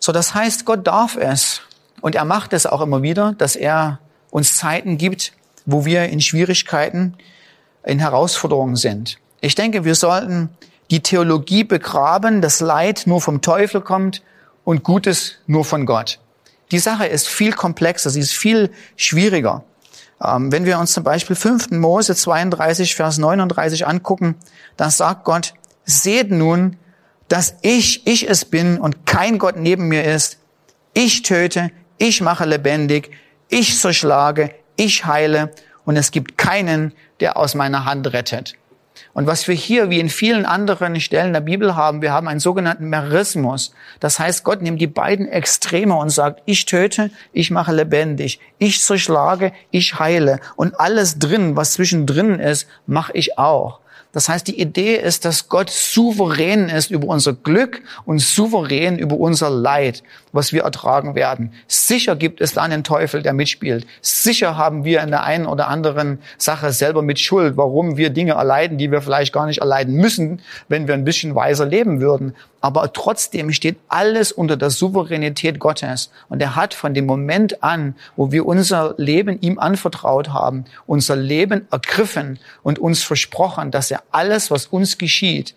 [0.00, 1.62] So, das heißt, Gott darf es
[2.00, 5.32] und er macht es auch immer wieder, dass er uns Zeiten gibt,
[5.64, 7.14] wo wir in Schwierigkeiten,
[7.84, 9.18] in Herausforderungen sind.
[9.40, 10.50] Ich denke, wir sollten
[10.90, 14.22] die Theologie begraben, dass Leid nur vom Teufel kommt
[14.64, 16.18] und Gutes nur von Gott.
[16.70, 19.64] Die Sache ist viel komplexer, sie ist viel schwieriger.
[20.22, 21.70] Ähm, wenn wir uns zum Beispiel 5.
[21.72, 24.36] Mose 32, Vers 39 angucken,
[24.76, 26.76] dann sagt Gott, seht nun,
[27.28, 30.38] dass ich, ich es bin und kein Gott neben mir ist.
[30.94, 33.10] Ich töte, ich mache lebendig,
[33.48, 35.52] ich zerschlage, ich heile
[35.84, 38.54] und es gibt keinen, der aus meiner Hand rettet.
[39.12, 42.40] Und was wir hier, wie in vielen anderen Stellen der Bibel haben, wir haben einen
[42.40, 43.72] sogenannten Merismus.
[43.98, 48.82] Das heißt, Gott nimmt die beiden Extreme und sagt, ich töte, ich mache lebendig, ich
[48.82, 50.40] zerschlage, ich heile.
[50.56, 53.80] Und alles drin, was zwischendrin ist, mache ich auch.
[54.16, 59.18] Das heißt, die Idee ist, dass Gott souverän ist über unser Glück und souverän über
[59.18, 60.02] unser Leid,
[60.32, 61.52] was wir ertragen werden.
[61.68, 63.86] Sicher gibt es da einen Teufel, der mitspielt.
[64.00, 68.32] Sicher haben wir in der einen oder anderen Sache selber mit Schuld, warum wir Dinge
[68.32, 72.34] erleiden, die wir vielleicht gar nicht erleiden müssen, wenn wir ein bisschen weiser leben würden.
[72.66, 76.10] Aber trotzdem steht alles unter der Souveränität Gottes.
[76.28, 81.14] Und er hat von dem Moment an, wo wir unser Leben ihm anvertraut haben, unser
[81.14, 85.54] Leben ergriffen und uns versprochen, dass er alles, was uns geschieht,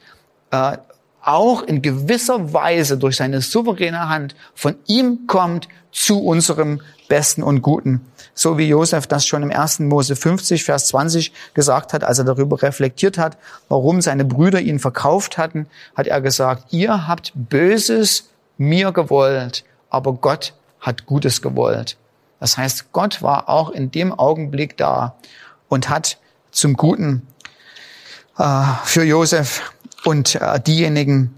[0.51, 0.77] äh,
[1.23, 7.61] auch in gewisser Weise durch seine souveräne Hand von ihm kommt zu unserem Besten und
[7.61, 7.99] Guten.
[8.33, 9.79] So wie Josef das schon im 1.
[9.79, 14.79] Mose 50, Vers 20 gesagt hat, als er darüber reflektiert hat, warum seine Brüder ihn
[14.79, 21.97] verkauft hatten, hat er gesagt, ihr habt Böses mir gewollt, aber Gott hat Gutes gewollt.
[22.39, 25.15] Das heißt, Gott war auch in dem Augenblick da
[25.67, 26.17] und hat
[26.51, 27.27] zum Guten
[28.37, 29.73] äh, für Josef
[30.05, 31.37] und äh, diejenigen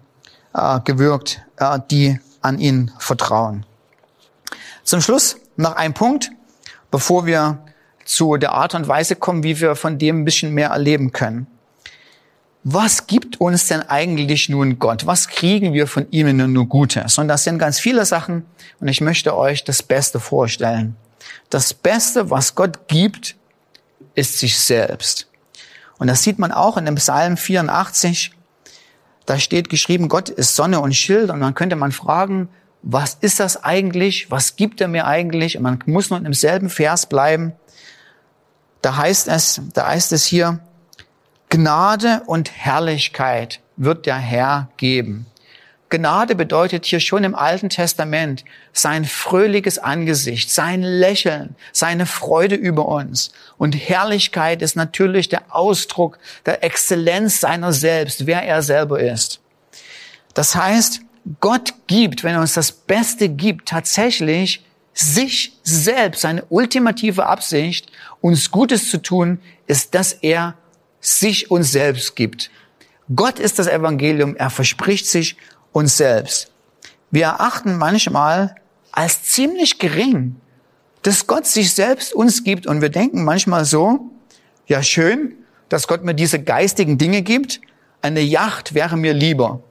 [0.53, 3.65] äh, gewirkt, äh, die an ihn vertrauen.
[4.83, 6.31] Zum Schluss noch ein Punkt,
[6.89, 7.63] bevor wir
[8.05, 11.47] zu der Art und Weise kommen, wie wir von dem ein bisschen mehr erleben können.
[12.63, 15.07] Was gibt uns denn eigentlich nun Gott?
[15.07, 17.17] Was kriegen wir von ihm nun nur Gutes?
[17.17, 18.45] Und das sind ganz viele Sachen
[18.79, 20.95] und ich möchte euch das Beste vorstellen.
[21.49, 23.35] Das Beste, was Gott gibt,
[24.13, 25.27] ist sich selbst.
[25.97, 28.31] Und das sieht man auch in dem Psalm 84.
[29.25, 31.29] Da steht geschrieben, Gott ist Sonne und Schild.
[31.29, 32.49] Und dann könnte man fragen,
[32.83, 34.31] was ist das eigentlich?
[34.31, 35.57] Was gibt er mir eigentlich?
[35.57, 37.53] Und man muss nur im selben Vers bleiben.
[38.81, 40.59] Da heißt es, da heißt es hier,
[41.49, 45.27] Gnade und Herrlichkeit wird der Herr geben.
[45.89, 52.87] Gnade bedeutet hier schon im Alten Testament sein fröhliches Angesicht, sein Lächeln, seine Freude über
[52.87, 53.33] uns.
[53.57, 59.41] Und Herrlichkeit ist natürlich der Ausdruck der Exzellenz seiner selbst, wer er selber ist.
[60.33, 61.01] Das heißt,
[61.39, 68.51] Gott gibt, wenn er uns das Beste gibt, tatsächlich sich selbst, seine ultimative Absicht, uns
[68.51, 70.55] Gutes zu tun, ist, dass er
[70.99, 72.51] sich uns selbst gibt.
[73.15, 75.37] Gott ist das Evangelium, er verspricht sich
[75.71, 76.51] uns selbst.
[77.09, 78.55] Wir erachten manchmal
[78.91, 80.35] als ziemlich gering,
[81.01, 84.11] dass Gott sich selbst uns gibt und wir denken manchmal so,
[84.67, 85.35] ja schön,
[85.69, 87.61] dass Gott mir diese geistigen Dinge gibt,
[88.01, 89.61] eine Yacht wäre mir lieber.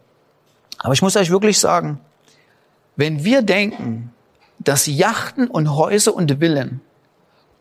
[0.83, 2.01] Aber ich muss euch wirklich sagen,
[2.97, 4.13] wenn wir denken,
[4.59, 6.81] dass Yachten und Häuser und Villen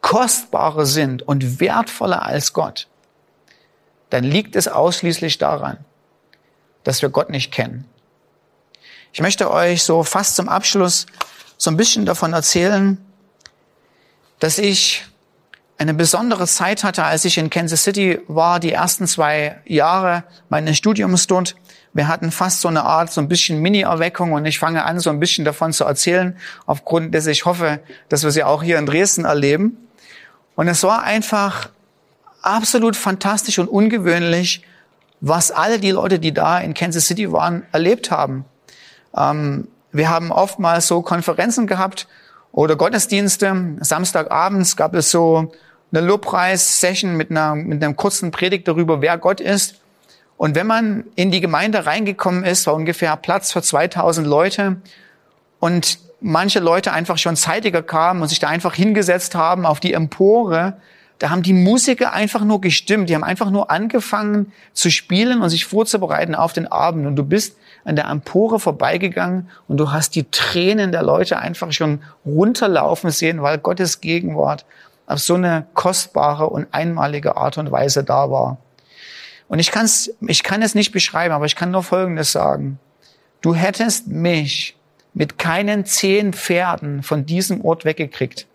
[0.01, 2.88] kostbarer sind und wertvoller als Gott,
[4.10, 5.77] dann liegt es ausschließlich daran,
[6.84, 7.86] dass wir Gott nicht kennen.
[9.12, 11.05] Ich möchte euch so fast zum Abschluss
[11.58, 12.97] so ein bisschen davon erzählen,
[14.39, 15.05] dass ich
[15.77, 20.77] eine besondere Zeit hatte, als ich in Kansas City war, die ersten zwei Jahre meines
[20.77, 21.55] Studiums dort.
[21.93, 25.10] Wir hatten fast so eine Art, so ein bisschen Mini-Erweckung und ich fange an, so
[25.10, 28.86] ein bisschen davon zu erzählen, aufgrund des ich hoffe, dass wir sie auch hier in
[28.86, 29.78] Dresden erleben.
[30.56, 31.69] Und es war einfach
[32.41, 34.63] absolut fantastisch und ungewöhnlich,
[35.21, 38.45] was alle die Leute, die da in Kansas City waren, erlebt haben.
[39.15, 42.08] Ähm, wir haben oftmals so Konferenzen gehabt
[42.52, 43.78] oder Gottesdienste.
[43.80, 45.52] Samstagabends gab es so
[45.91, 49.75] eine Lobpreis-Session mit einer, mit einem kurzen Predigt darüber, wer Gott ist.
[50.39, 54.78] Und wenn man in die Gemeinde reingekommen ist, war ungefähr Platz für 2000 Leute
[55.60, 59.91] und manche Leute einfach schon zeitiger kamen und sich da einfach hingesetzt haben auf die
[59.91, 60.78] Empore,
[61.17, 63.10] da haben die Musiker einfach nur gestimmt.
[63.10, 67.06] Die haben einfach nur angefangen zu spielen und sich vorzubereiten auf den Abend.
[67.06, 71.73] Und du bist an der Empore vorbeigegangen und du hast die Tränen der Leute einfach
[71.73, 74.63] schon runterlaufen sehen, weil Gottes Gegenwart
[75.06, 78.58] auf so eine kostbare und einmalige Art und Weise da war.
[79.49, 82.79] Und ich, kann's, ich kann es nicht beschreiben, aber ich kann nur Folgendes sagen.
[83.41, 84.77] Du hättest mich
[85.13, 88.47] mit keinen zehn Pferden von diesem Ort weggekriegt.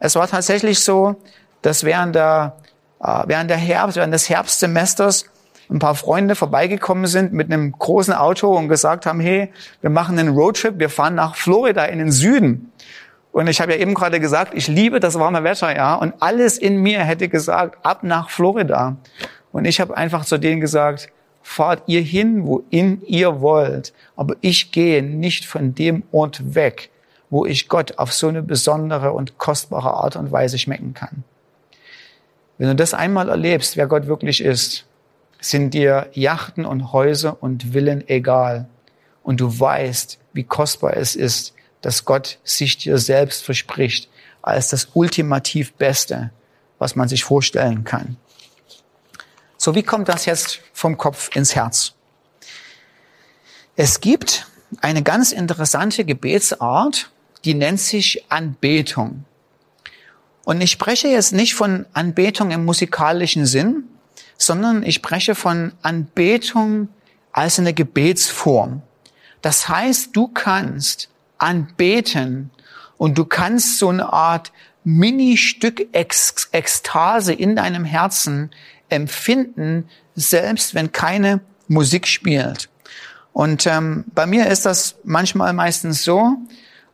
[0.00, 1.16] Es war tatsächlich so,
[1.62, 2.56] dass während der,
[3.00, 5.26] äh, während der Herbst, während des Herbstsemesters
[5.70, 10.18] ein paar Freunde vorbeigekommen sind mit einem großen Auto und gesagt haben, hey, wir machen
[10.18, 12.72] einen Roadtrip, wir fahren nach Florida in den Süden.
[13.30, 15.94] Und ich habe ja eben gerade gesagt, ich liebe das warme Wetter, ja.
[15.94, 18.96] Und alles in mir hätte gesagt, ab nach Florida.
[19.52, 21.10] Und ich habe einfach zu denen gesagt,
[21.42, 23.92] fahrt ihr hin, wohin ihr wollt.
[24.16, 26.90] Aber ich gehe nicht von dem Ort weg,
[27.30, 31.24] wo ich Gott auf so eine besondere und kostbare Art und Weise schmecken kann.
[32.58, 34.86] Wenn du das einmal erlebst, wer Gott wirklich ist,
[35.40, 38.68] sind dir Yachten und Häuser und Villen egal.
[39.22, 44.08] Und du weißt, wie kostbar es ist, dass Gott sich dir selbst verspricht
[44.40, 46.30] als das ultimativ Beste,
[46.78, 48.16] was man sich vorstellen kann.
[49.64, 51.92] So, wie kommt das jetzt vom Kopf ins Herz?
[53.76, 54.48] Es gibt
[54.80, 57.12] eine ganz interessante Gebetsart,
[57.44, 59.24] die nennt sich Anbetung.
[60.42, 63.84] Und ich spreche jetzt nicht von Anbetung im musikalischen Sinn,
[64.36, 66.88] sondern ich spreche von Anbetung
[67.30, 68.82] als eine Gebetsform.
[69.42, 71.08] Das heißt, du kannst
[71.38, 72.50] anbeten
[72.96, 74.50] und du kannst so eine Art
[74.82, 78.50] Mini-Stück Ekstase in deinem Herzen
[78.92, 82.68] empfinden, selbst wenn keine Musik spielt.
[83.32, 86.36] Und ähm, bei mir ist das manchmal meistens so,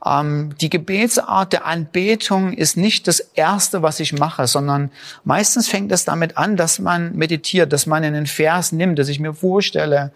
[0.05, 4.91] ähm, die Gebetsart der Anbetung ist nicht das Erste, was ich mache, sondern
[5.25, 9.19] meistens fängt es damit an, dass man meditiert, dass man einen Vers nimmt, dass ich
[9.19, 10.13] mir vorstelle,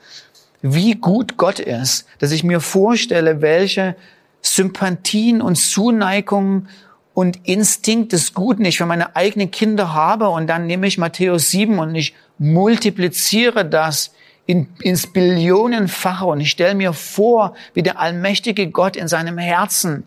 [0.62, 3.96] wie gut Gott ist, dass ich mir vorstelle, welche
[4.42, 6.68] Sympathien und Zuneigungen
[7.14, 11.50] und Instinkt des Guten ich für meine eigenen Kinder habe und dann nehme ich Matthäus
[11.50, 14.12] 7 und ich multipliziere das
[14.46, 20.04] in, ins Billionenfache und ich stelle mir vor, wie der allmächtige Gott in seinem Herzen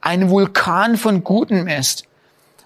[0.00, 2.04] ein Vulkan von Gutem ist.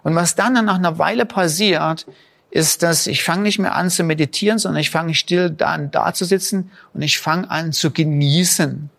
[0.03, 2.07] Und was dann nach einer Weile passiert,
[2.51, 6.15] ist, dass ich fange nicht mehr an zu meditieren, sondern ich fange still da, da
[6.15, 8.91] zu sitzen und ich fange an zu genießen.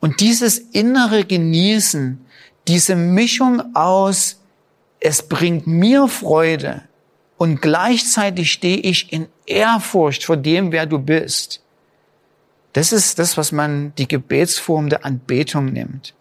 [0.00, 2.24] Und dieses innere Genießen,
[2.68, 4.40] diese Mischung aus,
[5.00, 6.82] es bringt mir Freude
[7.38, 11.62] und gleichzeitig stehe ich in Ehrfurcht vor dem, wer du bist.
[12.74, 16.14] Das ist das, was man die Gebetsform der Anbetung nimmt.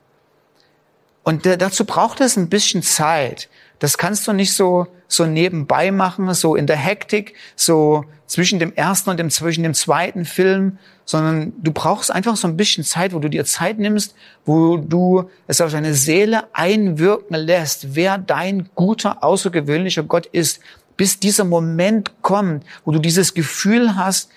[1.24, 3.50] Und dazu braucht es ein bisschen Zeit.
[3.80, 8.74] Das kannst du nicht so, so nebenbei machen, so in der Hektik, so zwischen dem
[8.76, 13.14] ersten und dem, zwischen dem zweiten Film, sondern du brauchst einfach so ein bisschen Zeit,
[13.14, 14.16] wo du dir Zeit nimmst,
[14.46, 20.60] wo du es auf deine Seele einwirken lässt, wer dein guter, außergewöhnlicher Gott ist,
[20.98, 24.30] bis dieser Moment kommt, wo du dieses Gefühl hast,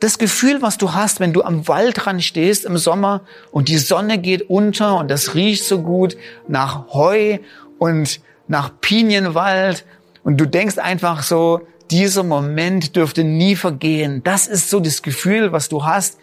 [0.00, 4.18] das Gefühl, was du hast, wenn du am Waldrand stehst im Sommer und die Sonne
[4.18, 6.16] geht unter und das riecht so gut
[6.48, 7.38] nach Heu
[7.78, 9.84] und nach Pinienwald
[10.22, 14.22] und du denkst einfach so, dieser Moment dürfte nie vergehen.
[14.24, 16.18] Das ist so das Gefühl, was du hast,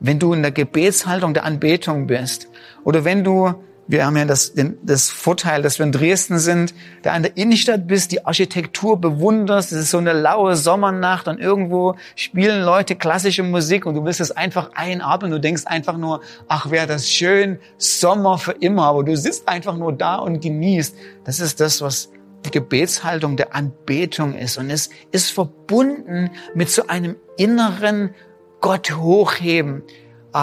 [0.00, 2.48] wenn du in der Gebetshaltung der Anbetung bist
[2.84, 3.54] oder wenn du
[3.88, 7.36] wir haben ja das, den, das Vorteil, dass wir in Dresden sind, da in der
[7.38, 12.96] Innenstadt bist, die Architektur bewunderst, es ist so eine laue Sommernacht und irgendwo spielen Leute
[12.96, 17.08] klassische Musik und du willst es einfach einatmen, du denkst einfach nur, ach, wäre das
[17.08, 20.94] schön, Sommer für immer, aber du sitzt einfach nur da und genießt.
[21.24, 22.10] Das ist das, was
[22.44, 24.58] die Gebetshaltung der Anbetung ist.
[24.58, 28.14] Und es ist verbunden mit so einem inneren
[28.60, 29.82] Gott hochheben,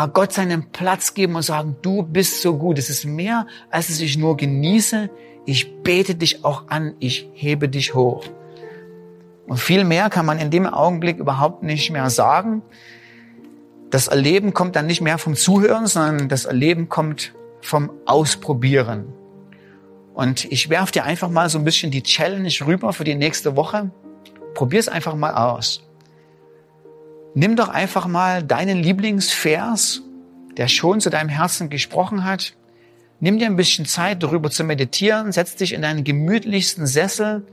[0.03, 2.77] Gott seinen Platz geben und sagen, du bist so gut.
[2.77, 5.09] Es ist mehr, als dass ich nur genieße.
[5.45, 6.95] Ich bete dich auch an.
[6.99, 8.25] Ich hebe dich hoch.
[9.47, 12.61] Und viel mehr kann man in dem Augenblick überhaupt nicht mehr sagen.
[13.89, 19.13] Das Erleben kommt dann nicht mehr vom Zuhören, sondern das Erleben kommt vom Ausprobieren.
[20.13, 23.55] Und ich werfe dir einfach mal so ein bisschen die Challenge rüber für die nächste
[23.55, 23.91] Woche.
[24.55, 25.84] Probier es einfach mal aus
[27.35, 30.01] nimm doch einfach mal deinen Lieblingsvers,
[30.57, 32.55] der schon zu deinem Herzen gesprochen hat.
[33.19, 37.45] Nimm dir ein bisschen Zeit, darüber zu meditieren, setz dich in deinen gemütlichsten Sessel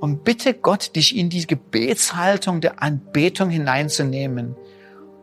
[0.00, 4.56] und bitte Gott, dich in die Gebetshaltung der Anbetung hineinzunehmen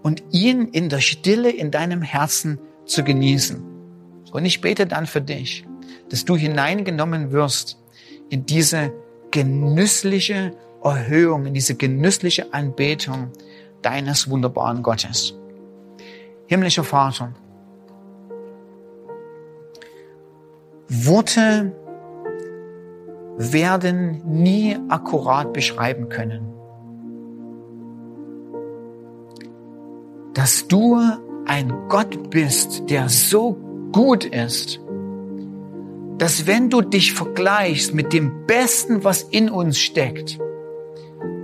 [0.04, 3.64] und ihn in der Stille in deinem Herzen zu genießen.
[4.32, 5.66] Und ich bete dann für dich,
[6.10, 7.78] dass du hineingenommen wirst
[8.30, 8.94] in diese
[9.30, 10.54] genüssliche
[10.84, 13.32] Erhöhung, in diese genüssliche Anbetung,
[13.82, 15.34] deines wunderbaren Gottes.
[16.48, 17.34] Himmlischer Vater,
[20.90, 21.72] Worte
[23.38, 26.54] werden nie akkurat beschreiben können,
[30.34, 31.00] dass du
[31.46, 33.58] ein Gott bist, der so
[33.92, 34.80] gut ist,
[36.18, 40.38] dass wenn du dich vergleichst mit dem Besten, was in uns steckt,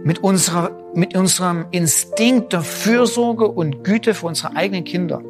[0.03, 5.21] mit, unserer, mit unserem Instinkt der Fürsorge und Güte für unsere eigenen Kinder.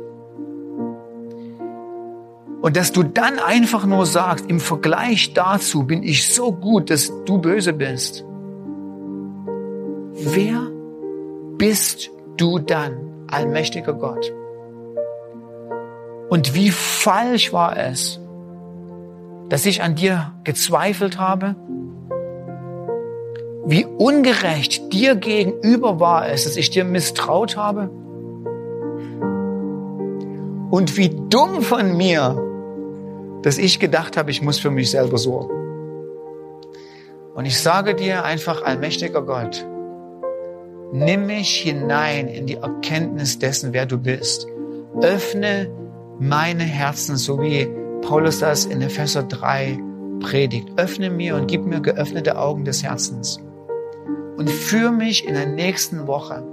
[2.62, 7.12] Und dass du dann einfach nur sagst, im Vergleich dazu bin ich so gut, dass
[7.26, 8.24] du böse bist.
[10.14, 10.72] Wer
[11.58, 14.34] bist du dann, allmächtiger Gott?
[16.30, 18.22] Und wie falsch war es,
[19.50, 21.58] dass ich an dir gezweifelt habe
[23.68, 27.90] wie ungerecht dir gegenüber war es, dass ich dir misstraut habe?
[30.72, 32.42] Und wie dumm von mir,
[33.42, 35.54] dass ich gedacht habe, ich muss für mich selber sorgen.
[37.36, 39.68] Und ich sage dir einfach, allmächtiger Gott,
[40.94, 44.48] nimm mich hinein in die Erkenntnis dessen, wer du bist.
[45.02, 45.70] Öffne
[46.20, 47.68] meine Herzen, so wie
[48.02, 49.78] Paulus das in Epheser 3
[50.22, 50.70] predigt.
[50.78, 53.42] Öffne mir und gib mir geöffnete Augen des Herzens.
[54.38, 56.44] Und führe mich in der nächsten Woche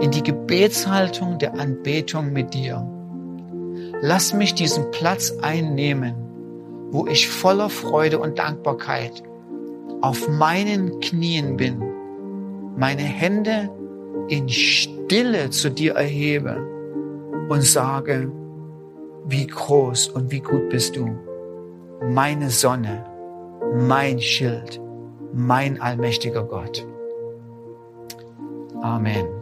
[0.00, 2.86] in die Gebetshaltung der Anbetung mit dir.
[4.00, 6.14] Lass mich diesen Platz einnehmen,
[6.90, 9.22] wo ich voller Freude und Dankbarkeit
[10.00, 11.82] auf meinen Knien bin,
[12.76, 13.70] meine Hände
[14.28, 16.56] in Stille zu dir erhebe
[17.48, 18.30] und sage,
[19.26, 21.16] wie groß und wie gut bist du,
[22.08, 23.04] meine Sonne,
[23.74, 24.80] mein Schild,
[25.32, 26.86] mein allmächtiger Gott.
[28.82, 29.41] Amen.